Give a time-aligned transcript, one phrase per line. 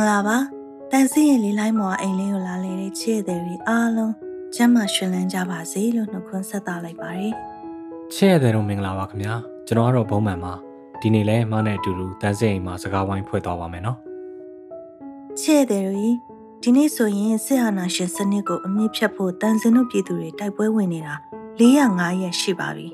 [0.00, 0.36] င်္ဂလာပါ
[0.90, 4.12] တန်စီရင်လေးလိုက်မော်အိမ်လေးကိုလာလေတဲ့ချစ်တဲ့တွေအားလုံး
[4.54, 7.32] ကျမ်းမာရှင်လန်းကြပါစေလို့နှုတ်ခွန်းဆက်သလိုက်ပါတယ်
[8.14, 9.34] ချစ်တဲ့တို့မင်္ဂလာပါခင်ဗျာ
[9.66, 10.54] ကျွန်တော်ကတော့ဘုံမှန်ပါ
[11.00, 13.98] ဒီနေ့လဲမနဲ့အတူတူတန်စီရင်မှာစကားဝိုင်းဖွဲ့သွားပါမယ်နော်
[15.40, 16.08] ချစ်တဲ့တွေ
[16.62, 21.14] ဒီနေ့ဆိုရင်စစ်အာဏာရှင်စနစ်ကိုအမြင့်ဖြတ်ဖို့တန်စင်တို့ပြည်သူတွေတိုက်ပွဲဝင်နေတာ
[21.58, 22.88] 405ရက်ရှိပါပြီ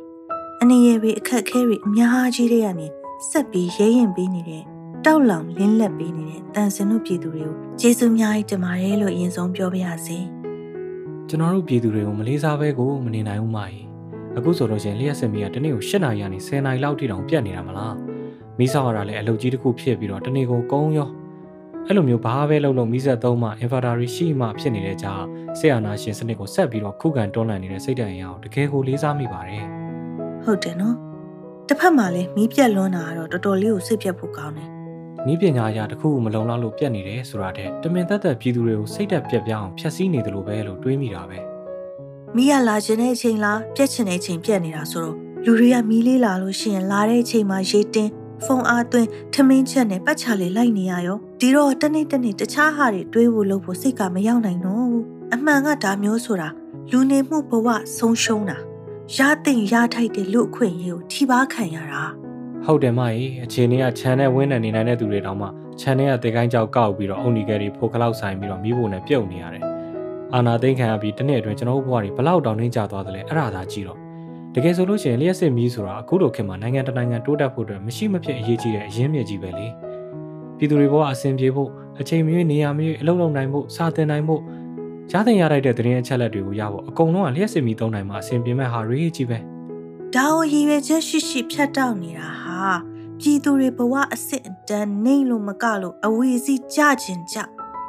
[0.62, 2.86] အနေရပေအခက်အခဲတွေအများကြီးတွေကနေ
[3.28, 10.18] ဆက်ပြီးရဲရင်ပေးနေတဲ့ တောက်လောင်လင်းလက်ပေးနေတဲ့တန်စင်တို့ပြည်သူတွေကိုကျေးဇူးများကြီးတင်ပါတယ်လို့အရင်ဆုံးပြောပြရစီ
[11.28, 13.84] ကျွန်တော်တို့ပြည်သူတွေကိုမလေးစားဘဲကိုမနေနိုင်ဘူးမကြီး
[14.36, 17.94] အခုဆိုလို့ချင်းလျှက်စင်မီကတနေ့ကို၈နာရီကနေ10နာရီလောက်ထိတောင်ပြတ်နေတာမလား
[18.58, 21.08] မိဆောက်ရတာလည်းအလုပ်ကြီးတစ်ခုဖြစ်ပြီးတော့တနေ့ကိုကုန်းရော
[21.86, 25.22] အဲ့လိုမျိုးဘာပဲလုပ်လို့မိဆက်သုံးမှ inverter ရှိမှဖြစ်နေတဲ့ကြား
[25.58, 29.64] ဆေးအာနာရှင်စနစ်ကိုဆက်ပြီးတော့ခုခံတွန်းလှန်နေတဲ့စိတ်ဓာတ်အင်အားကိုတကယ်ကိုလေးစားမိပါတယ်
[30.44, 30.96] ဟုတ်တယ်နော်
[31.68, 34.68] တစ်ဖက်မှာလည်းမီးပြက်လွန်းတာကတော့တော်တော်လေးကိုစိတ်ပြက်ဖို့ကောင်းတယ်
[35.26, 41.38] နီးပညာအရာတစ်ခုခုမလုံလောက်လို့ပြက်နေတယ်ဆိုတာတဲ့တမင်သက်သက်ပြည်သူတွေကိုစိတ်သက်ပြက်ပြအောင်ဖျက်ဆီးနေတယ်လို့ပဲလို့တွေးမိတာပဲ
[42.36, 48.10] မီးရလာခြင်းတဲ့အချိန်လားပြက်ချင်တဲ့အချိန်ပြက်နေတာဆိုတော့လူတွေကမီးလေးလာလို့ရှိရင်လာတဲ့အချိန်မှာရေတင်း
[48.44, 56.48] ဖုန်းအားသွင်းထမင်းချက်နဲ့ပတ်ချလေးလိုက်နေရရောဒီတော့တနေ့တနေ့တခြားဟာတွေတွေးဖို့လုပ်ဖို့စိတ်ကမရောက်နိုင်တော့ဘူးအမှန်ကဒါမျိုးဆိုတာ
[56.90, 58.58] လူနေမှုဘဝဆုံးရှုံးတာ
[59.16, 62.04] ရတဲ့ရထိုက်တဲ့လူအခွင့်အရေးကိုထိပါခံရတာ
[62.66, 65.48] ဟုတ်တယ်မကြီးအခြေအနေကခြံနဲ့ဝင်းနဲ့နေနိုင်တဲ့သူတွေတောင်မှ
[65.80, 69.64] ခြံနဲ့ကတေကိုင်းကြောက်ကောက်ပြီးတော့အုံနီကယ်တွေဖိုကလောက်ဆိုင်ပြီးတော့မိဖို့နဲ့ပြုတ်နေရတယ်
[70.34, 73.98] အာနာသိန်းခံရပြီးတစ်နှစ်အတွင်းကျွန်တော်တို့ဘဝတွေဘလောက်တောင်နှင်းကြသွားသလဲအဲ့ဒါသာကြည့်တော့
[74.54, 79.66] တကယ်ဆိုလို့ရှိရင်လျှက်စစ်မီးဆိုတာအခုလိုခေတ်မှာနိုင်ငံတကာနိုင်ငံတိုးတက်ဖို့အတွက်မရှိမဖြစ်အရေးကြီးတဲ့အရင်းမြစ်ကြီးပဲလေ
[80.58, 81.70] ပြည်သူတွေဘဝအဆင်ပြေဖို့
[82.00, 84.40] အချိန်မရွေးနေရာမရွေးအလုပ်လုပ်နိုင်ဖို့စာသင်နိုင်ဖို့
[85.12, 89.38] ရသင်ရလိုက်တဲ့သတင်းအချက်အလက်တွေကိုရဖို့အကုန်လုံးကလျှက်စစ်မီးသုံးနိုင်မှာအဆင်ပြေမဲ့ဟာရေးကြီးပဲ
[90.14, 92.45] ဒါကိုရည်ရွယ်ချက်ရှိရှိဖြတ်တောက်နေတာဟာ
[93.20, 97.36] ပြည်သူတွေဘဝအစစ်အတန်းနေလို့မကလို့အဝေစီကြကျင်ကြ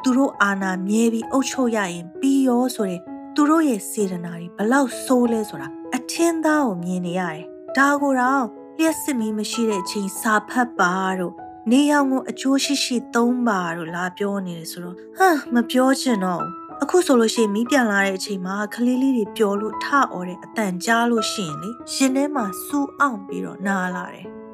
[0.04, 3.02] သူတို့အာဏာမြဲပြီးအုပ်ချုပ်ရရင်ပြီးရောဆိုတဲ့
[3.36, 7.44] သူတို့ရဲ့စေတနာတွေဘလောက်ဆိုးလဲဆိုတာအထင်းသားကိုမြင်နေရတယ်။
[7.78, 8.46] ဒါကိုတော့
[8.78, 11.34] လျှက်စစ်မီးမရှိတဲ့အချိန်စာဖတ်ပါတို့
[11.72, 16.44] နေရောင်ကိုအကျိုးရှိရှိသုံးပါတို့လာပြောနေတယ်ဆိုတော့ဟမ်မပြောချင်တော့
[16.84, 24.26] အခုဆိုလို့ရှိရင်မီးပြန်လာတဲ့အချိန်မှာကလေးလေးတွေပျော်လို့ထအော်တဲ့အတန်ကြားလို့ရှိရင်လေရှင်ထဲမှာစူးအောင်ပြီးတော့နားလာတယ်။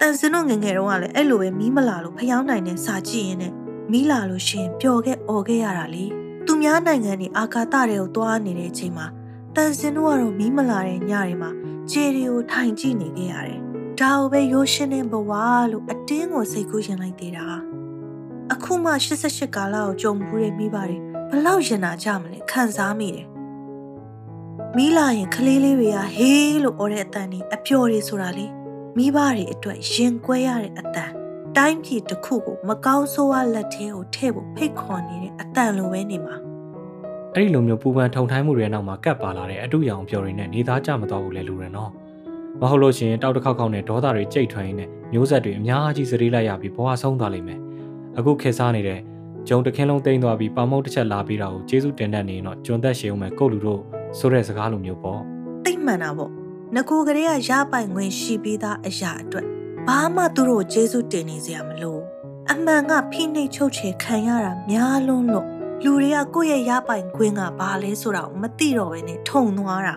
[0.00, 3.54] တန်စင်တို့ငငယ်တော့ကလည်းအဲ့လိုပဲမီးမလာလို့ဖျောင်းနိုင်တဲ့စာကြည့်ရင်လည်း
[3.92, 6.04] မီးလာလို့ရှိရင်ပျော်ခဲ့အော်ခဲ့ရတာလေ။
[6.46, 9.06] သူများနိုင်ငံတွေအာကာသတွေကိုသွားနေတဲ့အချိန်မှာ
[9.56, 11.50] တန်စင်တို့ကတော့မီးမလာတဲ့ညတွေမှာ
[11.90, 13.60] ခြေတွေကိုထိုင်ကြည့်နေခဲ့ရတယ်။
[14.00, 15.32] ဒါကိုပဲရိုးရှင်းတဲ့ဘဝ
[15.72, 17.46] လို့အတင်းကိုစိတ်ကူးရင်လိုက်သေးတာ။
[18.52, 23.26] အခုမှ88ကာလကိုကြုံဘူးတဲ့မိပါတယ်ဘလောက်ရင်နာကြမလဲခံစားမိတယ်။
[24.76, 28.46] မီးလာရင်ကလေးလေးတွေကဟေးလို့အော်တဲ့အတန်ကြီးအပျော်တွေဆိုတာလေ
[28.98, 31.12] မိဘတွေအတွက်ရင်ကွဲရတဲ့အတန်
[31.56, 36.36] တိုင်းပြည်တစ်ခုကိုမကောင်းဆိုးဝါးလက်ထဲကိုထည့်ဖို့ဖိတ်ခေါ်နေတဲ့အတန်လိုပဲနေမှာ။
[37.34, 41.90] အဲ့ဒီလိုမျိုးပူပန်ထုံထိုင်းမှုတွေနောက်မှာကပ်ပါလာတဲ့အတူရောင်ပြော်တွေနဲ့နေသားကြမတော့ဘူးလေလူတွေနော်
[42.60, 47.60] မဟုတ်လို့ရှိရင်တောက်တစ်ခေါက်ခေါက်နဲ့ဒေါသတွေကြိတ်ထွင်နေမျိုးဆက်တွေအများကြီးစရီးလိုက်ရပြီးဘဝဆုံးသွားလိမ့်မယ်
[48.18, 49.00] အခုခေတ်စားနေတဲ့
[49.48, 53.80] ဂျုံတခင်းလုံးတိမ့်သွားပြီးပါမုတ်တစ်ချက်လာပြီးတာကိုကျေးဇူးတင်တတ်နေတော့ကျွန်းသက်ရှည်အောင်မဲ့ကိုလူတို့
[54.18, 55.20] ဆိုတဲ့စကားလိုမျိုးပေါ့
[55.64, 56.45] တိတ်မှန်တာပေါ့
[56.76, 59.46] ငကိုကလေးကရပိုင်ခွင့်ရှိပြီးသားအရာအတွက်
[59.86, 61.98] ဘာမှသူတို့ကျေးဇူးတင်နေစရာမလို
[62.52, 65.46] အမှန်ကဖိနှိပ်ချုပ်ချယ်ခံရတာများလွန်းလို့
[65.84, 69.96] လူတွေကကိုယ့်ရဲ့ရပိုင်ခွင့်ကဘာလဲဆိုတာကိုမသိတော့ဘဲနဲ့ထုံသွားတာ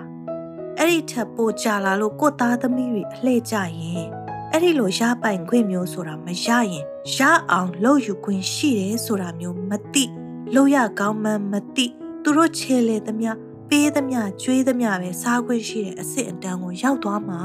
[0.77, 4.07] အဲ့ဒီထက်ပိုကြလာလို့ကိုသားသမီးတွေအလှည့်ကြရင်
[4.51, 6.85] အဲ့ဒီလိုရပိုင်ခွင့်မျိုးဆိုတာမရရင်
[7.15, 7.17] ရ
[7.51, 10.05] အောင်လုပ်ယူခွင့်ရှိတယ်ဆိုတာမျိုးမသိ
[10.53, 11.85] လို့ရကောင်းမှန်းမသိ
[12.23, 13.31] သူတို့ချေလေသမျှ
[13.69, 17.41] ပေးသမျှကျွေးသမျှပဲစားခွင့်ရှိတဲ့အစ်စ်အတန်းကိုရောက်သွားမှာ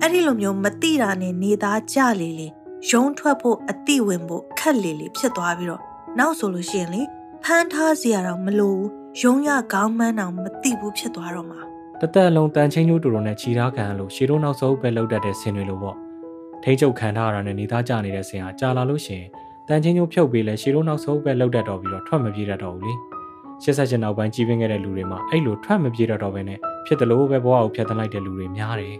[0.00, 2.48] အဲ့ဒီလိုမျိုးမသိတာနဲ့နေသားကြလေလေ
[2.90, 5.82] ရုံးထွက်ဖို့အတိဝင်ဖို့ခက်လေလေဖြစ်သွားပြီးတော့
[6.18, 7.02] နောက်ဆိုလို့ရှိရင်လေ
[7.44, 8.88] ဖမ်းထားစရာတော့မလိုဘူး
[9.22, 11.60] ရုံးရကောင်းမှန်းတော့မသိဘူးဖြစ်သွားတော့မှာ
[12.00, 15.96] တသက်လုံးတန်ချင်းကျိုးတူတူနဲ့ခြီထားခံလို့ရှီတို့နောက်ဆုံးပဲလောက်တတ်တဲ့ဆင်တွေလိုပေါ့
[16.62, 19.28] ထိန်းချုပ်ခံထားရတာနဲ့နေသားကြနေတဲ့ဆင်ဟာကြာလာလို့ရှိရင်
[19.68, 22.94] တန်ချင်းကျိုးဖြုတ်ပြီးလဲရှီတို့နောက်ဆုံးပဲလောက်တတ်တော့ပြီးတော့ထွက်မပြေးတတ်တော့ဘူးလေ
[23.62, 28.96] ရှစ်ဆက်ချင်နောက်ပိုင်းကြီးပင်းခဲ့တဲ့လူတွေမှာအဲ့လိုထွက်မပြေးတတ်တော့ဘဲနဲ့ဖြစ်တယ်လို့ပဲဘဝကိုဖျက်တလိုက်တဲ့လူတွေများတယ်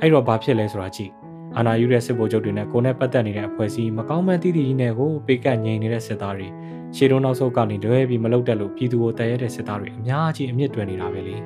[0.00, 1.12] အဲ့တော့ဘာဖြစ်လဲဆိုတာကြည့်
[1.56, 6.48] အာနာယူတဲ့စစ်ဗိုလ်ချုပ်တွေနဲ့ကိုယ်နဲ့ပတ်သက်နေတဲ့အဖွဲ့အစည်းမကောင်းမှန်းသိသိကြီးနဲ့ကိုပေကတ်ငြိမ်နေတဲ့စစ်သားတွေ
[6.96, 11.36] ရှေးတုံးနောက်ဆုတ်ကနေလွဲပြီးမလုတ်တက်လို့ပြည်သူကိုတည်ရတဲ့စစ်သားတွေအများကြီးအမြင့်တွယ်နေတာပဲလေ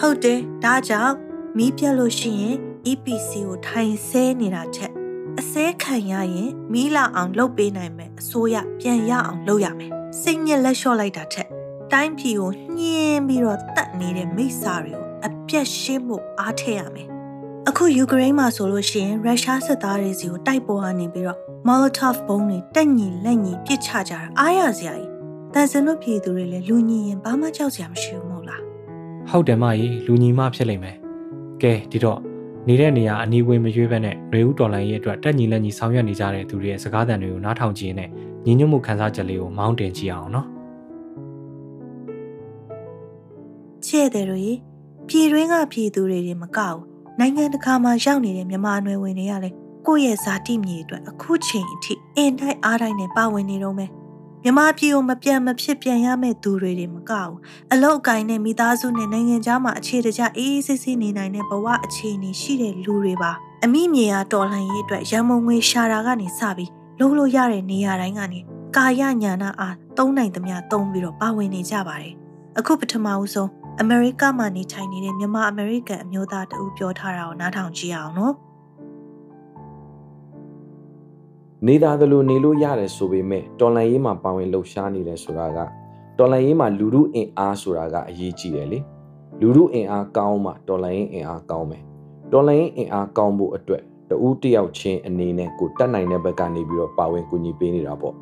[0.00, 1.14] ဟုတ်တယ်ဒါကြောင့်
[1.58, 2.56] မီးပြတ်လို့ရှိရင်
[2.90, 4.92] EPC ကိုထိုင်ဆဲနေတာထက်
[5.40, 11.48] အစဲခံရရင်မီးလာအောင်လုပ်ပေးနိုင်မယ်အစိုးရပြန်ရအောင်လုပ်ရမယ် စိတ်ညစ်လက်လျှော့လိုက်တာထက်
[11.92, 17.08] တိုင်းပြည်ကိုညှင်းပြီးတော့တတ်နေတဲ့မိစ္ဆာတွေကိုအပြတ်ရှင်းဖို့အားထည့်ရမယ်
[17.68, 25.10] အခုယူကရိန်းမှာဆိုလို့ရှိရင်ရုရှားစစ်သားတွေစီကိုတိုက်ပေါ်ကနေပြီးတော့ Molotov ဘုံတွေတက်ညီလက်ညီပစ်ချကြတာအားရစရာကြီး
[25.54, 28.62] တန်စင်တို့ပြည်သူတွေလည်းလူညီရင်ဘာမှကြောက်စရာမရှိဘူးမဟုတ်လား
[29.30, 30.96] ဟုတ်တယ်မကြီးလူညီမဖြစ်လိမ့်မယ်
[31.62, 32.33] ကဲဒီတော့
[32.68, 38.10] နေတဲ့နေရာအနီးဝေးမရွေးဘဲနဲ့ရေဦးတော်လိုင်းရဲ့အတွက်တက်ညီလက်ညီဆောင်ရွက်နေကြတဲ့သူတွေရဲ့စကားသံတွေကိုနားထောင်ကြည့်ရင်
[38.46, 40.46] ညီညွတ်မှုခန်းစားချက်လေးကိုမောင်းတင်ကြည့်အောင်နော်
[43.86, 44.52] ချဲ့တယ်တို့ရေ
[45.08, 46.80] ပြည်တွင်းကပြည်သူတွေတွေမကဘူး
[47.18, 49.56] နိုင်ငံတကာမှာရောက်နေတဲ့မြန်မာနွယ်ဝင်တွေကလည်း
[49.86, 53.90] ကိုယ့်ရဲ့ဇာတိမြေအတွက်အခုချိန်အထိအင်တိုင်းအားတိုင်းနဲ့ပါဝင်နေတော့မယ်
[54.46, 57.36] မြန်မာပြည်ကိုမပြန်မဖြစ်ပြန်ရမယ့်သူတွေတွေမကဘူး
[57.72, 63.32] အလောက်အကိုင်းနဲ့မိသားစုနဲ့နိုင်ငံခြားမှာအခြေတကျအေးအေးဆေးဆေးနေနိုင်တဲ့ဘဝအခြေအနေရှိတဲ့လူတွေပါ
[63.64, 68.40] အမိမြေယာတော်လှန်ရေးအတွက်ရန်မုံငွေရှာတာကနေစပြီးလုံးလို့ရတဲ့နေရာတိုင်းကနေ
[68.76, 72.14] ကာယညာနာအားသုံးနိုင်သမျှသုံးပြီးတော့ပါဝင်နေကြပါတယ်
[72.58, 73.50] အခုပထမဦးဆုံး
[73.80, 78.34] အမေရိကမှာနေထိုင်နေတဲ့မြန်မာအမေရိကန်အမျိုးသားတဦးပြောထားတာကိုနားထောင်ကြည့်အောင်နော်
[81.66, 85.58] နေသားသလိုနေလို့ရတယ်ဆိုပေမဲ့တော်လန်ရေးမှာပါဝင်လှုပ်ရှားနေတယ်ဆိုတာက
[86.18, 88.78] တော်လန်ရေးမှာလူမှုအင်အားဆိုတာကအရေးကြီးတယ်လေ
[89.40, 91.82] လူမှုအင်အားကောင်းမှတော်လန်ရေးအင်အားကောင်းမယ်
[92.32, 98.14] တော်လန်ရေးအင်အားကောင်းဖို့အတွက်တဦးတယောက်ချင်းအနေနဲ့ကိုတတ်နိုင်တဲ့ဘက်ကနေပြီးတော့ပါဝင်ကူညီပေးနေတာပေါ့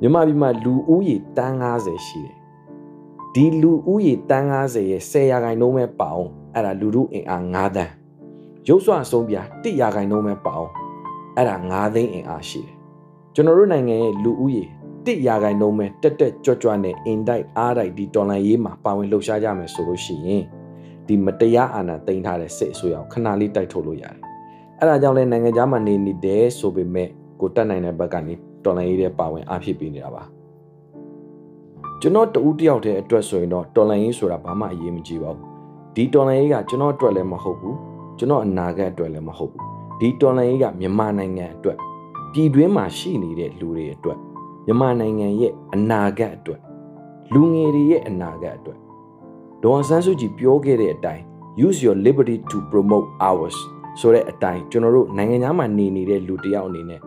[0.00, 2.36] မြန်မာပြည်မှာလူဦးရေတန်း90ရှိတယ်
[3.34, 7.92] ဒီလူဦးရေတန်း90ရဲ့10ရာခိုင်နှုန်းပဲပါအောင်အဲ့ဒါလူမှုအင်အား9တန်း
[8.68, 10.81] ရုပ်စွာဆုံးပြ1ရာခိုင်နှုန်းပဲပါအောင်
[11.36, 12.74] အဲ့ဒါ9သိန်းအင်အားရှိတယ်
[13.34, 14.64] ကျွန်တော်တို့နိုင်ငံရဲ့လူဦးရေ
[15.04, 20.44] 1ရာခိုင်နှုန်းပဲတက်တက်ကြွကြွနဲ့အင်တိုက်အားတိုက်ဒီတော်လန်ရေးမှာပါဝင်လှုပ်ရှားကြမယ်ဆိုလို့ရှိရင်
[21.06, 24.16] ဒီမတရားအာဏာသိမ်းထားတဲ့စစ်အစိုးရကိုခဏလေးတိုက်ထုတ်လို့ရတယ်
[24.78, 27.08] အဲ့ဒါကြောင့်လဲနိုင်ငံသားမှနေနေတယ်ဆိုပေမဲ့
[27.40, 28.34] ကိုတက်နိုင်တဲ့ဘက်ကနေ
[28.64, 30.22] တော်လန်ရေးတဲ့ပါဝင်အားဖြစ်ပေးနေတာပါ
[32.00, 35.46] ကျွန်တော်တူတယောက်တည်းအတွက်ဆိုရင်တော့တော်လန်ရေးဆိုတာဘာမှအရေးမကြီးပါဘူး
[35.94, 37.76] ဒီတော်လန်ရေးကကျွန်တော်အတွက်လည်းမဟုတ်ဘူး
[38.18, 39.71] ကျွန်တော်အနာဂတ်အတွက်လည်းမဟုတ်ဘူး
[40.02, 41.78] ဒီတော်လန်ရေးကမြန်မာနိုင်ငံအတွက်
[42.32, 44.18] ပြည်တွင်းမှာရှိနေတဲ့လူတွေအတွက်
[44.66, 46.60] မြန်မာနိုင်ငံရဲ့အနာဂတ်အတွက်
[47.32, 48.78] လူငယ်တွေရဲ့အနာဂတ်အတွက်
[49.64, 51.22] ဒေါ်ဆန်းစုကြည်ပြောခဲ့တဲ့အတိုင်း
[51.66, 53.56] use your liberty to promote ours
[54.00, 57.00] ဆိုတဲ့အတိုင်းကျွန်တော်တို့နိုင်ငံသားမှာနေနေတဲ့လူတယောက်အနေနဲ့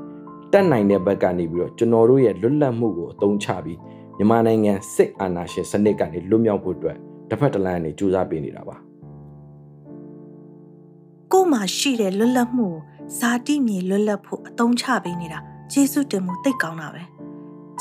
[0.51, 3.80] တက်နိုင်တဲ့ဘက်ကနေပြီးတော့ကျွန်တော်တို့ရဲ့လွတ်လပ်မှုကိုအသုံးချပြီး
[4.18, 6.98] မြန်မာနိုင်ငံစစ်အာဏာရှင်စနစ်ကနေလွတ်မြောက်ဖို့အတွက်
[7.30, 8.85] တစ်ဖက်တစ်လမ်းကနေကြိုးစားပေးနေတာပါ
[11.36, 12.80] ကို့မှာရှိတဲ့လွတ်လပ်မှုကို
[13.20, 15.40] ဇာတိမြေလွတ်လပ်ဖို့အသုံးချပေးနေတာ
[15.72, 17.04] ကျေးဇူးတင်မှုသိတ်ကောင်းတာပဲ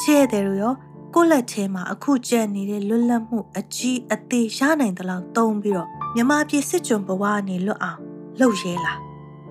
[0.00, 0.74] ချဲ့တယ်လို့ရော
[1.14, 8.00] ကိုယ့်လက်ထဲမှာအခုကျန်နေတဲ့လွတ်လပ်မှုအကြီးအသေးရနိုင်တဲ့လောက်သုံးပြီးတော့မြမပြည်စစ်ကြုံဘဝကနေလွတ်အောင်
[8.38, 8.94] လှုပ်ရဲလာ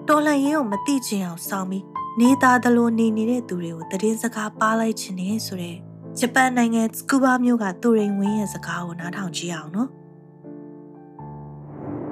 [0.07, 1.83] တော်လန်ရင်ကိုမသိချင်အောင်စောင်းပြီး
[2.19, 5.77] နေသားသလိုနေနေတဲ့သူတွေကိုတည်င်းစကားပါလိုက်ခြင်းနဲ့ဆိုတဲ့
[6.19, 9.89] ဂျပန်နိုင်ငံစကူဘာမြို့ကသူရိန်ဝင်းရဲ့စကားကိုနားထောင်ကြည့်အောင်နော်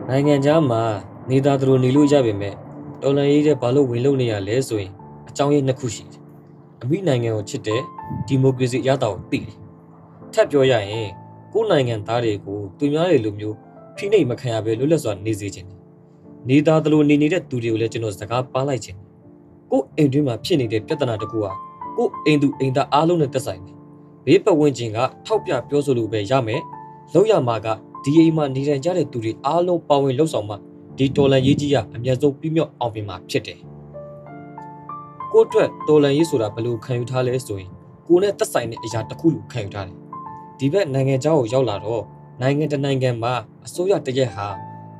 [0.07, 0.83] နိုင်ငံခြားမှာ
[1.31, 2.53] နေသားသူတို့နေလို့ရပေမဲ့
[3.01, 4.91] တော်လန်ရေးတဲ့ဘာလို့ဝင်လို့နေရလဲဆိုရင်
[5.29, 6.21] အကြောင်းရင်းနှစ်ခုရှိတယ်။
[6.81, 7.81] အမိနိုင်ငံကိုချစ်တဲ့
[8.27, 9.55] ဒီမိုကရေစီအရတာကိုသိတယ်။
[10.33, 11.09] ထပ်ပြောရရင်
[11.53, 13.55] ကိုယ်နိုင်ငံသားတွေကိုသူများတွေလိုမျိုး
[13.95, 15.79] ဖိနှိပ်မခံရဘဲလွတ်လပ်စွာနေစေချင်တယ်။
[16.49, 18.97] နေသားသူတို့နေနေတဲ့သူတွေကိုလည်းကျွန်တော်စကားပါလိုက်ခြင်း။
[19.71, 21.51] ကိုယ်အိမ်တွင်းမှာဖြစ်နေတဲ့ပြဿနာတကူဟာ
[21.97, 23.75] ကိုယ်အိမ်သူအိမ်သားအားလုံးနဲ့သက်ဆိုင်တယ်။
[24.25, 26.61] ဘေးပတ်ဝန်းကျင်ကထောက်ပြပြောဆိုလို့ပဲရမယ်။
[27.13, 27.67] လောက်ရမှာက
[28.03, 30.55] ဒီအိမ်မှာနေထိုင်ကြတဲ့သူတွေအားလုံးပါဝင်လှုပ်ဆောင်မှ
[31.01, 33.59] ဒီတော်လန်ရေးကြီးကအမြတ်ဆုံးပြီးမြောက်အောင်ပြင်မှာဖြစ်တယ်။
[35.31, 37.69] ကိုယ့်အတွက်တော်လန်ရေးဆိုတာဘယ်လိုခံယူထားလဲဆိုရင်
[38.07, 39.97] ကိုယ်နဲ့သက်ဆိုင်တဲ့အရာတစ်ခုလိုခံယူထားတယ်။
[40.59, 42.03] ဒီဘက်နိုင်ငံခြားကိုရောက်လာတော့
[42.41, 43.33] နိုင်ငံတနိုင်ငံမှာ
[43.65, 44.47] အစိုးရတရက်ဟာ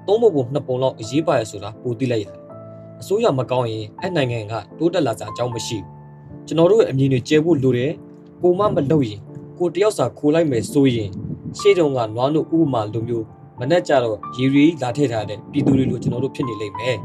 [0.08, 2.40] သုံးပုံပုံနှစ်ပုံလောက်အရေးပါရဆိုတာပိုသိလိုက်ရတယ်။
[3.02, 5.86] အစိုးရမကောင်းရင်အဲ့နိုင်ငံကတိုးတက်လာစအကြောင်းမရှိဘူး။
[6.48, 7.92] ကျွန်တော်တို့ရဲ့အမြင်တွေကျဲဖို့လိုတယ်။
[8.42, 9.20] ကိုမမလုပ်ရင်
[9.58, 11.10] ကိုတယောက်စာခိုးလိုက်မယ်ဆိုရင်
[11.60, 13.26] ရှေ့တုန်းကနွားတို့ဥပမာလိုမျိုး
[13.62, 16.98] မနဲ့ကြတော့ရေရီလာထည့်ထားတဲ့ပြည်သူတွေလိုကျွန်တော်တို့ဖြစ်နေလိမ့်မယ်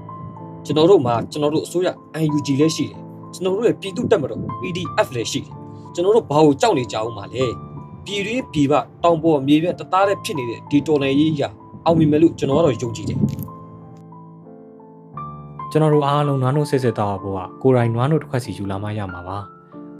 [0.64, 1.88] ကျွန်တော်တို့မှာကျွန်တော်တို့အစိုးရ
[2.24, 3.00] UNG လည်းရှိတယ်
[3.34, 5.54] ကျွန်တော်တို့ရဲ့ပြည်သူတက်မတော် PDF လည်းရှိတယ်
[5.94, 7.44] ကျွန်တော်တို့ဘာကိုကြောက်နေကြအောင်ပါလဲ
[8.04, 11.48] ပြည်ရင်းပြည်ပတောင်ပေါ်မြေပြတသားတဲ့ဖြစ်နေတဲ့ဒီတော်နယ်ရေးအရာ
[11.84, 13.18] အောင်မြင်မယ်လို့ကျွန်တော်ကတော့ယုံကြည်တယ်
[15.70, 19.38] ကျွန်တော်တို့အားလုံးနွားနို့စစ်စစ်တောက်ဖို့ကကိုယ်တိုင်နွားနို့တစ်ခွက်စီယူလာမှရမှာပါ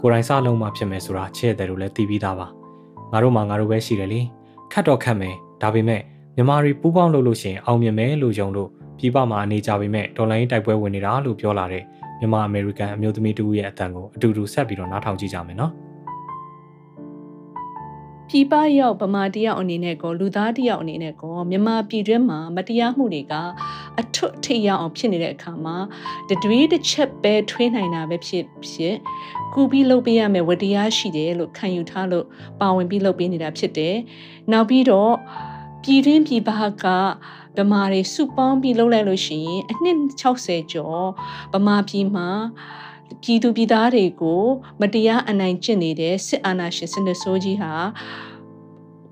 [0.01, 2.47] ကိုယ်တိုင်စလုံးမှဖြစ်မယ်ဆိုတာချဲ့တယ်လို့လည်းသိပြီးသားပါ
[3.11, 4.21] ငါတို့မှငါတို့ပဲရှိတယ်လေ
[4.71, 6.01] ခတ်တော့ခတ်မယ်ဒါပေမဲ့
[6.39, 11.83] မြန်မာတွေပူးပေါင်းလုပ်လို့ရှိရင်အောင်မြင်မယ်လို့ယုံလို့ပြည်ပမှာအနေကြပေမဲ့ဒေါ်လာရင်းတိုက်ပွဲဝင်နေတာလို့ပြောလာတဲ့
[12.19, 15.71] မြန်မာအမေရိကန်အမျိုးသမီးတူရဲ့အတန်ကိုအတူတူဆက်ပြီးတော့နားထောင်ကြည့်ကြမယ်နော်
[18.29, 23.33] ပြည်ပရောက်ဗမာတယောက်အနေနဲ့ကောလူသားတယောက်အနေနဲ့ကောမြန်မာပြည်တွင်းမှာမတရားမှုတွေက
[23.99, 25.75] အထွတ်ထိပ်ရောက်အောင်ဖြစ်နေတဲ့အခါမှာ
[26.29, 28.95] တတွေးတစ်ချက်ပဲထွေးနိုင်တာပဲဖြစ်ဖြစ်
[29.53, 32.25] ကူပြီးလုပ်ပေးရမယ်ဝတရားရှိတယ်လို့ခံယူထားလို့
[32.61, 33.95] ပါဝင်ပြီးလုပ်ပေးနေတာဖြစ်တယ်။
[34.51, 35.13] နောက်ပြီးတော့
[35.87, 36.49] ပပြည်တွင်းပြည်ပ
[36.83, 36.85] က
[37.57, 41.05] ဗမာတွေစုပေါင်းပြီးလှုပ်လိုက်လို့ရှိရင်အနှစ်60ကျော်
[41.53, 42.29] ဗမာပြည်မှာ
[43.23, 44.43] ပြည်သူပြည်သားတွေကို
[44.81, 47.73] မတရားအနိုင်ကျင့်နေတဲ့စစ်အာဏာရှင်စနစ်ဆိုးကြီးဟာ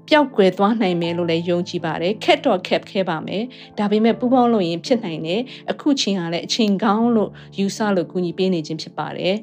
[0.07, 3.43] ပျောက်ကွယ်သွားနိုင်မယ်လို့လည်းယုံကြည်ပါတယ်ခက်တော့ခက်ခဲပါမယ်
[3.77, 5.41] ဒါပေမဲ့ပူပေါင်းလို့ရင်ဖြစ်နိုင်တယ်
[5.71, 9.35] အခုချိန်ကလည်းအချိန်ကောင်းလို့ယူဆလို့ကူညီပေးနေခြင်းဖြစ်ပါတယ်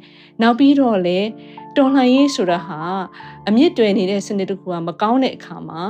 [0.43, 1.29] နောက်ပြီးတော့လည်း
[1.77, 2.81] တော်လှန်ရေးဆိုတာဟာ
[3.49, 5.83] အမြင့်တွယ်နေတဲ့စနစ်တစ်ခုကမကောင်းတဲ့အခါမှာ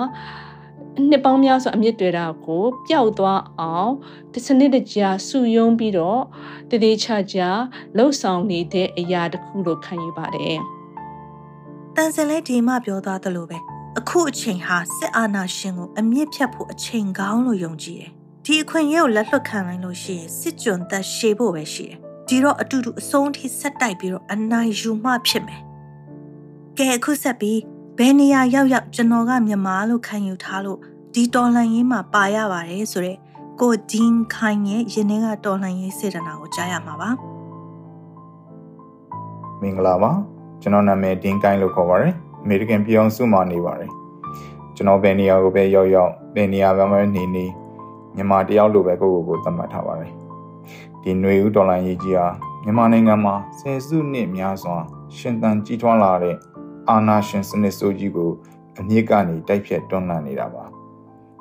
[0.97, 3.93] နှစ်ပေါင်းများစွာအမြင့်တွေတာကိုပျောက်သွားအောင်
[4.33, 6.23] ဒီစနစ်တကျစုယုံပြီးတော့
[6.71, 7.49] တည်တည်ချာချာ
[7.97, 10.59] လှုပ်ဆောင်နေတဲ့အရာတစ်ခုလို့ခံယူပါတယ်။
[11.97, 13.59] တန်စင်လေးဒီမှပြောသွားသလိုပဲ
[13.99, 18.11] အခုအချိန်ဟာစစ်အာဏာရှင်ကိုအမြင့်ဖြတ်ဖို့အချိန်ကောင်းလို့ယုံကြည်တယ်။
[18.47, 25.63] ဒီအခွင့်အရေးကိုလက်လွတ်ခံနိုင်လို့ရှိရင်စစ်ကြွသက်ရှေ့ဖို့ပဲရှိတယ်။ဒီတော့အတူတူအဆုံးထိဆက်တိုက်ပြီးတော့အနိုင်ယူမှဖြစ်မယ်။
[26.79, 27.59] ကဲအခုဆက်ပြီး
[27.99, 30.79] ဘယ်နေရာရောက်ရောက်ကျွန်တော်ကမြန်မာလို့ခံယူထားလို့
[31.15, 33.19] ဒီတော်လှန်ရေးမှာပါရပါတယ်ဆိုတော့
[33.61, 37.11] ကိုဒင်းခိုင်ရဲ့ယင်းကတော်လှန်ရေးစေတနာကိုကြားရမှာပါ
[39.61, 40.11] မင်္ဂလာပါ
[40.63, 43.91] ကျွန်တော်နာမည်ဒင်းကိုင်းလို့ခေါ်ပါတယ်အမေရိကန်ပြည်အောင်စုမှာနေပါတယ်
[44.77, 47.45] ကျွန်တော်ဘယ်နေရာကိုပဲရောက်ရောက်ဘယ်နေရာမှာနေနေ
[48.15, 50.13] မြန်မာတယောက်လိုပဲကိုယ့်ကိုယ်ကိုသတ်မှတ်ထားပါတယ်
[51.03, 52.27] ဒီຫນွေဦးဒေါ်လာရေးကြီးဟာ
[52.65, 54.77] မြန်မာနိုင်ငံမှာဆယ်စုနှစ်များစွာ
[55.17, 56.37] ရှင်သန်ကြီးထွားလာတဲ့
[56.89, 58.31] အာဏာရှင်စနစ်ဆိုးကြီးကို
[58.79, 60.65] အမြင့်ကနေတိုက်ဖြတ်တွန်းလှန်နေတာပါ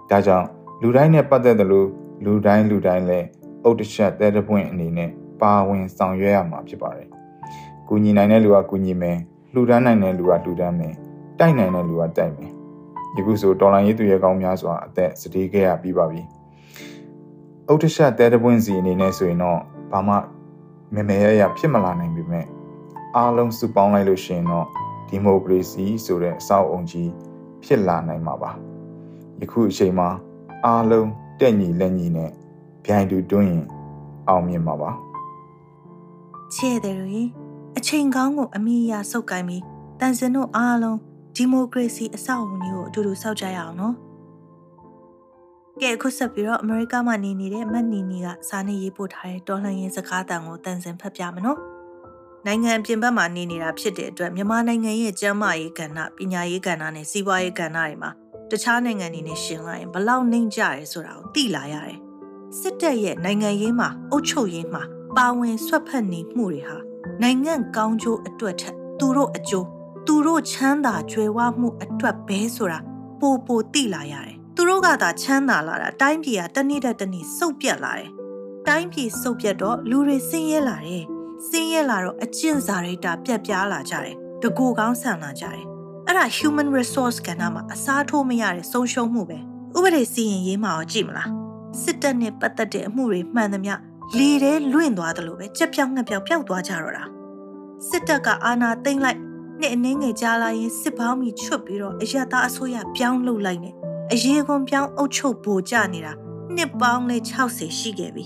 [0.10, 0.48] ဒါကြောင့်
[0.82, 1.86] လူတိုင်းနဲ့ပတ်သက်သလို
[2.26, 3.28] လူတိုင်းလူတိုင်းလည်း
[3.64, 5.10] အုတ်တချက်တဲတပွင့်အနေနဲ့
[5.42, 7.10] ပါဝင်ဆောင်ရွက်ရမှာဖြစ်ပါတယ်။
[7.88, 9.18] ကူညီနိုင်တဲ့လူကကူညီမယ်
[9.54, 10.94] လှူဒန်းနိုင်တဲ့လူကလှူဒန်းမယ်
[11.40, 12.52] တိုက်နိုင်တဲ့လူကတိုက်မယ်
[13.16, 16.22] ယခုဆိုတော်လိုင်းရေးသူရဲကောင်းများစွာအသက်စတေးခဲ့ရပြီးပါပြီ
[17.68, 19.60] အုတ်တရှတဲတပွင့်စီအနေနဲ့ဆိုရင်တော့
[19.92, 20.16] ဘာမှ
[20.94, 22.46] မမေရရဖြစ်မလာနိုင်ပေမဲ့
[23.16, 24.68] အားလုံးစုပေါင်းလိုက်လို့ရှိရင်တော့
[25.12, 27.10] ဒီမိုကရေစီဆိုတဲ့အဆောက်အုံကြီး
[27.64, 28.52] ဖြစ်လာနိုင်မှာပါ
[29.40, 30.10] ယခုအချိန်မှာ
[30.66, 32.32] အားလုံးတက်ညီလက်ညီနဲ့
[32.86, 33.66] ဗျိုင်းတူတွင်းရင်
[34.30, 34.92] အောင်မြင်မှာပါ
[36.56, 37.24] ချဲ့တယ်ရီ
[37.78, 39.64] အချိန်ကောင်းကိုအမိအယဆုပ်ကိုင်းပြီး
[40.00, 40.98] တန်စင်တို့အားလုံး
[41.36, 43.96] ဒီမိုကရေစီအဆောက်အဦကြီးကိုအတူတူစောက်ကြရအောင်နော်
[45.82, 51.60] ကဲအခုဆက်ပြီးတော့အမေရိကမှာနေနေတဲ့မတ်နီနီကစာနေရေးပို့ထားတဲ့တော်လှန်ရေးစကားတန်ကိုတန်စင်ဖတ်ပြမယ်နော်
[52.46, 58.12] နိုင်ငံအပြင်ဘက်မှာနေနေတာဖြစ်တဲ့အတွက်မြန်မာနိုင်ငံရဲ့ကျန်းမာရေးကဏ္ဍပညာရေးကဏ္ဍနဲ့စီးပွားရေးကဏ္ဍတွေမှာ
[58.52, 62.00] တခြားနိုင်ငံတွေနဲ့ရှင်လိုက်ရင်ဘလောက်နှိမ့်ကြရဲဆိုတာကိုသိလာရတယ်
[62.60, 64.84] စစ်တပ်ရဲ့နိုင်ငံရေးမှာအုပ်ချုပ်ရေးမှာ
[65.18, 66.78] ပါဝင်ဆွတ်ဖက်နေမှုတွေဟာ
[67.22, 69.68] နိုင်ငံကောင်းကျိုးအတွက်ထက်သူတို့အကျိုး
[70.08, 72.80] သူတို့ချမ်းသာကြွယ်ဝမှုအတွက်ပဲဆိုတာ
[73.20, 78.10] ပိုပိုသိလာရတယ်။သူတို့ကသာချမ်းသာလာတာတိုင်းပြည်ကတနေ့တစ်နေ့စုပ်ပြတ်လာတယ်။
[78.68, 81.06] တိုင်းပြည်စုပ်ပြတ်တော့လူတွေဆင်းရဲလာတယ်။
[81.48, 85.66] ဆင်းရဲလာတော့အကျင့်စာရိတ္တပြတ်ပြားလာကြတယ်။တကူကောင်းဆန်လာကြတယ်။
[86.08, 89.38] အဲ့ဒါ human resource ကဏ္ဍမှာအစားထိုးမရတဲ့ဆုံးရှုံးမှုပဲ။
[89.78, 91.30] ဥပဒေစီရင်ရေးမှာရောကြည့်မလား။
[91.82, 93.74] စစ်တပ်နဲ့ပတ်သက်တဲ့အမှုတွေမှန်သမျှ
[94.18, 97.04] လေထဲလွင့်သွားတယ်လို့ပဲကြက်ပြောင်းငှက်ပြောင်းပျောက်သွားကြတော့တာ
[97.90, 99.20] စစ်တပ်ကအာဏာသိမ်းလိုက်
[99.60, 103.72] နှစ်အနည်းငယ်ကြာလာရင်စစ်ပေါင်းမီချွတ်ပြီးတော့အရသာအစိုးရပြောင်းလုပ်လိုက်နေ
[104.14, 106.14] အရေးကွန်ပြောင်းအုပ်ချုပ်ပိုကြနေတာ
[106.56, 108.26] နှစ်ပေါင်းလေး60ရှိခဲ့ပြီ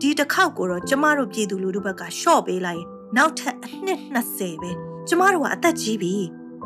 [0.00, 4.70] ဒီတစ်ခေါက်ကိုတော့ကျမတို့ပြည်သူလူထုဘက်ကရှော့ပေးလိုက်ရင်နောက်ထပ်အနှစ်20ပဲ
[5.08, 6.14] ကျမတို့ကအသက်ကြီးပြီ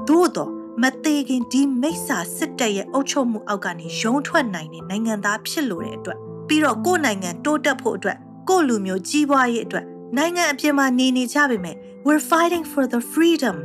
[0.08, 0.50] သို့တော့
[0.82, 9.84] မသေးခင်ဒီမိစ္ဆာစစ်တပ်ရဲ့အုပ်ချုပ်မှုအောက်ကနေရုံထွက်နိုင်တဲ့နိုင်ငံသားဖြစ်လို့တဲ့အတွက်ပြီးတော့ကိုယ့်နိုင်ငံတိုးတက်ဖို့အတွက်ကိုယ့်လူမျိုးကြီးပွားရေးအတွက်
[10.16, 11.76] နိုင်ငံအပြင်မှာနေနေကြပေမဲ့
[12.06, 13.56] we're fighting for the freedom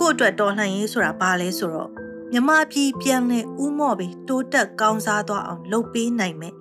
[0.00, 1.90] ကိုယ့်အတွက်တော်လှန်ရေးဆိုတာဘာလဲဆိုတော့
[2.32, 6.54] မြမပြည်ပြန်လဲဥမော့ပြီးတိုးတက်ကောင်းစားသွားအောင်လုပ်ပေးနိုင်မယ်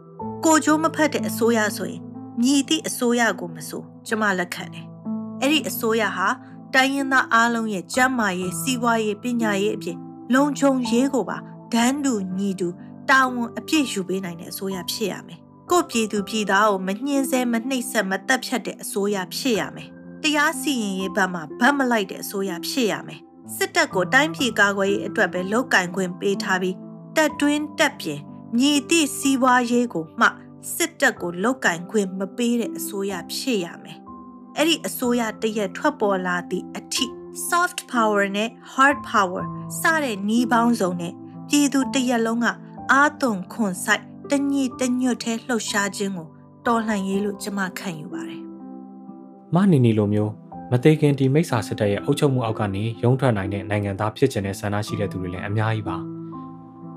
[0.46, 2.02] ကိုချိုးမဖက်တဲ့အစိုးရဆိုရင်
[2.42, 4.86] မြည်သည့်အစိုးရကိုမဆိုကျမလက်ခံတယ်
[5.42, 6.28] အဲ့ဒီအစိုးရဟာ
[6.74, 9.98] တိုင်းရင်းသားအားလုံးရဲ့ကျန်းမာရေးစီးပွားရေးပညာရေးအပြင်
[10.34, 11.38] လုံခြုံရေးကိုပါ
[11.74, 12.68] ဒန်းတူညီတူ
[13.10, 15.40] တာဝန်အပြည့်ယူပေးနိုင်တဲ့အစိုးရဖြစ်ရမယ်
[15.72, 19.90] ကိုပြည်သူပြည်သားကိုမနှင်းဆဲမနှိပ်စက်မတက်ဖြတ်တဲ့အစိုးရဖြစ်ရမယ်။
[20.24, 23.20] တရားစီရင်ရေးဘက်မှာဗတ်မလိုက်တဲ့အစိုးရဖြစ်ရမယ်။
[23.56, 26.76] စစ်တပ်ကိုတိုင်းပြည်ကာကွယ်ရေးအတွက်ပဲလောက်ကင်ခွင့်ပေးထားပြီး
[27.16, 28.20] တက်တွင်းတက်ပြင်
[28.60, 30.28] ညီတိစီးပွားရေးကိုမှ
[30.76, 33.98] စစ်တပ်ကိုလောက်ကင်ခွင့်မပေးတဲ့အစိုးရဖြစ်ရမယ်။
[34.58, 37.06] အဲ့ဒီအစိုးရတရက်ထွက်ပေါ်လာသည့်အထိ
[37.50, 39.44] soft power နဲ့ hard power
[39.82, 41.14] စတဲ့နှီးပေါင်းစုံနဲ့
[41.50, 42.48] ပြည်သူတရက်လုံးက
[42.92, 46.28] အာသွန်ခွန်ဆိုင်တညစ်တညွတ်ထဲလှုပ်ရှားခြင်းကို
[46.68, 48.42] တော်လှန်ရေးလို့ကျွန်မခံယူပါတယ်။
[49.56, 50.32] မနီနီလိုမျိုး
[50.72, 55.98] မသေးခင်ဒီမိစ္ဆာစစ်တပ်ရဲ့အုပ်ချုပ်မှုအောက်ကနေရုံးထွက်နိုင်တဲ့နိုင်ငံသားဖြစ်ခြင်းနဲ့ဆန္ဒရှိတဲ့သူတွေလည်းအများကြီးပါ။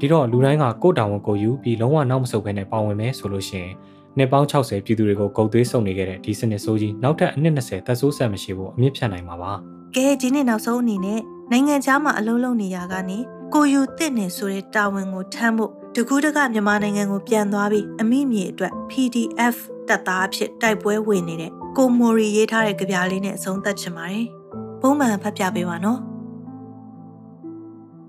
[0.05, 3.73] ဒီတော့လူတိုင်းကကိုယ့်တာဝန်ကိုယူပြီးလုံးဝနောက်မဆုတ်ဘဲနဲ့ပါဝင်မယ်ဆိုလို့ရှိရင်
[4.17, 9.53] နှစ်ပေါင်း60ပြည်သူတွေကိုဂုတ်သွေးဆုံနေခဲ့တဲ့ဒီစနစ်ဆိုးကြီးနောက်ထပ်အနှစ်20သက်ဆိုးဆက်မရှိဖို့အမြင့်ဖြတ်နိုင်မှာပါ။
[9.97, 13.19] ကဲဒီနေ့နောက်ဆုံးအနေနဲ့နိုင်ငံခြားမှာအလုံးလုံးနေရကနေ
[13.55, 19.57] ကိုယူတစ်နေဆိုတဲ့တာဝန်ကိုထမ်းဖို့တကူးတကမြန်မာနိုင်ငံကိုပြန်သွားပြီးအမိမြေအတွက် PDF
[19.89, 24.27] တပ်သားအဖြစ်တိုက်ပွဲဝင်နေတဲ့ကိုမိုရီရေးထားတဲ့ကြပြလေးနဲ့အဆုံးသတ်ချင်ပါတယ်။
[24.81, 25.99] ပုံမှန်ဖတ်ပြပေးပါနော်။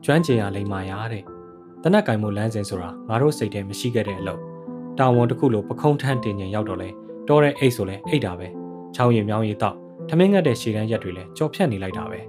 [0.05, 1.32] ကျွမ်းကျင်ရလိမ္မာရတဲ့
[1.83, 4.41] တနက်ကင်မိုလမ်းစဉ်ဆိုတာငါတို့စိတ်ထဲမရှိခဲ့တဲ့အလုပ်
[4.99, 6.89] တာဝန်တစ်ခုလိုပခုံးထန်းတင်ញင်ရောက်တော့လဲ
[7.27, 8.47] တောတဲ့အိတ်ဆိုလဲအိတ်တာပဲ
[8.95, 9.75] ချောင်းရင်မြောင်းရီတော့
[10.09, 12.19] ထမင်းငတ်တဲ့ရှည်တန်းရက်တွေလဲကြော်ဖြတ်နေလိုက်တာပဲ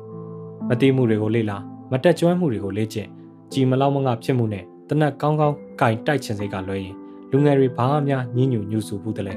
[0.68, 1.56] မတိမှုတွေကိုလေ့လာ
[1.92, 3.08] မတက်ကျွမ်းမှုတွေကိုလေ့ကျင့်
[3.52, 6.94] ကြည်မလောက်မငါဖြစ်မှုနဲ့တနက်ကောင်းကောင်းကင်တိုက်ချင်စိတ်ကလွှဲရင်
[7.30, 9.34] လူငယ်တွေဘာမှများညှဉ်းညူညူဆူဘူးတလဲ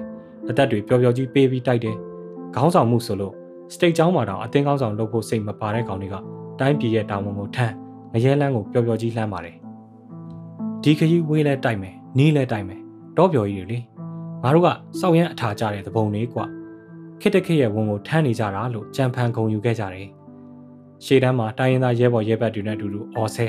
[0.50, 1.96] အသက်တွေပျော်ပျော်ကြီးပေးပြီးတိုက်တယ်
[2.56, 3.34] ခေါင်းဆောင်မှုဆိုလို့
[3.74, 6.16] စတိတ်ကျောင်းမှာတော့အတင်းကောင်းဆောင်လုပ်ဖို့စိတ်မပါတဲ့ကောင်တွေက
[6.60, 7.74] တိုင်းပြည်ရဲ့တာဝန်ကိုထမ်း
[8.14, 9.67] ငရဲလန်းကိုပျော်ပျော်ကြီးလှမ်းပါတယ်
[10.84, 12.82] ဒီခရီးဝေးလဲတိုက်မယ်နီးလဲတိုက်မယ်
[13.18, 13.80] တော့ပျော်ကြီးတွေလေ
[14.44, 14.68] ငါတို့က
[15.00, 16.46] စောက်ရမ်းအထာကြတဲ့သဘုံလေးကွာ
[17.22, 20.08] ခစ်တခစ်ရဲ့ဝန်ကိုထမ်းနေကြတာလို့ကြံဖန်ခုံယူခဲ့ကြတယ်
[21.06, 23.48] ရှေ့တန်းမှာတိုင်းရင်းသားရဲဘော်ရဲဘက်တွေနဲ့အတူတူအော်ဆဲ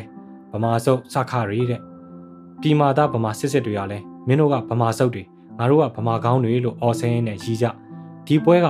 [0.53, 1.81] ဗမာစုပ်စခရီတဲ့
[2.61, 5.23] ပြည်မာသားဗမာစစ်စစ်တွေကလည်းမင်းတို့ကဗမာစုပ်တွေ
[5.59, 7.67] ငါတို့ကဗမာကောင်းတွေလို့အော်ဆဲရင်းနဲ့ရီးကြ
[8.27, 8.69] ဒီပွဲက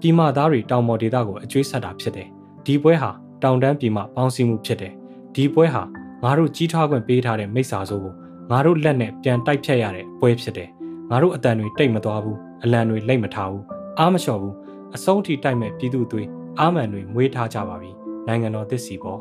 [0.00, 2.28] ပြည်မာသားတွေတောင်ပေါ်ဒေသကိုအကျွေးဆက်တာဖြစ်တယ်
[2.66, 3.10] ဒီပွဲဟာ
[3.42, 4.92] တောင်တန်းပြည်မပေါင်းစည်းမှုဖြစ်တယ်
[5.34, 5.82] ဒီပွဲဟာ
[6.22, 8.14] ငါတို့ကြီးထွားခွင့်ပေးထားတဲ့မိစ္ဆာဆိုးကို
[8.50, 10.68] ငါတို့လက်နဲ့ပြန်တိုက်ဖြတ်ရတဲ့ပွဲဖြစ်တယ်
[11.10, 13.64] ငါတို့အတန်တွေတိတ်မသွားဘူးအလံတွေလိတ်မထားဘူး
[13.98, 14.54] အားမလျှော့ဘူး
[14.94, 16.22] အဆုံးထိတိုက်မဲ့ပြည်သူတွေ
[16.58, 17.90] အာမန်တွေမွေးထားကြပါပြီ
[18.26, 19.20] နိုင်ငံတော်သစ်စီပေါ့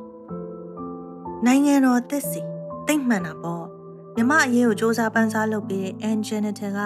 [1.46, 2.42] နိုင်ငံတော်သစ်စီ
[2.88, 3.66] တိတ်မှန်တာပေါ့
[4.16, 6.80] မြမအရေးကိုစ조사ပန်းစားလုပ်ပြီးတဲ့ Angenitor က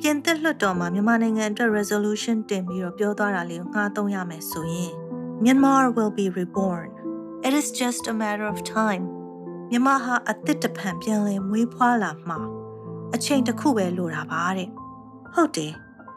[0.00, 4.92] ပြင်သစ်လွှတ်တော်မှာမြန်မာနိုင်ငံအတွက် resolution တင်ပြီးတော့ပြောသွားတာလေးကိုငှားသုံးရမယ်ဆိုရင်
[5.42, 6.88] Myanmar will be reborn
[7.46, 9.04] it is just a matter of time
[9.70, 12.38] မြန်မာဟာအသစ်တဖန်ပြန်လည်မွေးဖွားလာမှာ
[13.14, 14.68] အချိန်တစ်ခုပဲလိုတာပါတဲ့
[15.34, 15.72] ဟုတ်တယ်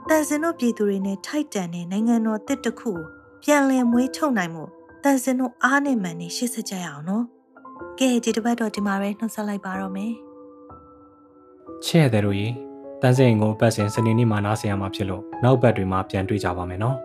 [0.09, 2.99] တန်စင်တို့ပြည်သူတွေနဲ့ထိုက်တန်တဲ့နိုင်ငံတော်တစ်တစ်ခုကို
[3.43, 4.63] ပြန်လည်မွေးထုတ်နိုင်မှု
[5.03, 7.23] တန်စင်တို့အားနဲ့မှန်နေရှေ့ဆက်ကြရအောင်နော်
[7.99, 10.11] ကဲဒီတစ်ပတ်တော့ဒီမှာပဲနှုတ်ဆက်လိုက်ပါတော့မယ်
[11.85, 12.47] ချဲ့တဲ့တို့ရေ
[13.01, 16.97] တန်းစင်ကိုပတ်စင်စနေနေ့မှာနားဆင်ရမှာဖြစ်လို့နောက်ပတ်တွေမှာပြန်တွေ့ကြပါမယ်နော်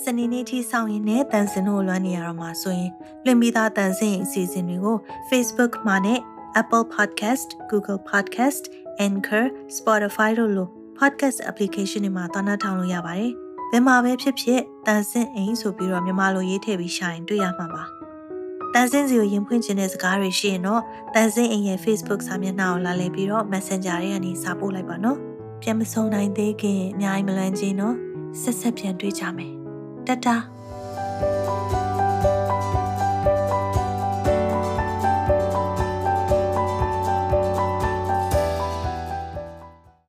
[0.00, 2.90] စနေနေ့ထိဆောင်ရင်လည်းတန်စင်တို့လွှမ်းနေရတော့မှာဆိုရင်
[3.24, 4.96] လွှင့်ပြီးသားတန်စင်အစီအစဉ်တွေကို
[5.28, 6.18] Facebook မှာနဲ့
[6.60, 8.62] Apple Podcast, Google Podcast,
[9.06, 9.44] Anchor,
[9.76, 13.32] Spotify တို့လို podcast application တွေမှာတောင်းတထောင်လို့ရပါတယ်။
[13.70, 17.84] ဘယ်မှာပဲဖြစ်ဖြစ်တန်စင်အိမ်ဆိုပြီးတော့မြန်မာလိုရေးထည့်ပြီးရှာရင်တွေ့ရမှာပါ။
[18.74, 20.82] တန်စင်စီကိုရင်ဖွင့်ခြင်းတဲ့စကားတွေရှိရင်တော့
[21.14, 25.18] တန်စင်အိမ်ရဲ့ Facebook စာမျက်နှာကိုလာလည်ပြီးတော့ Messenger တွေကနေစာပို့လိုက်ပါနော်။
[25.62, 27.96] ပြန်မဆုံးနိုင်သေးခင်အများကြီးမလွန်ချင်းနော်။
[28.40, 29.52] ဆက်ဆက်ပြန်တွေ့ကြမယ်။
[30.06, 30.34] တတာ